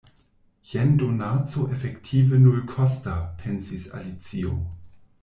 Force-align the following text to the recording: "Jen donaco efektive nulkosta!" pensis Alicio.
"Jen 0.69 0.97
donaco 0.97 1.67
efektive 1.75 2.39
nulkosta!" 2.39 3.15
pensis 3.37 3.87
Alicio. 3.91 4.57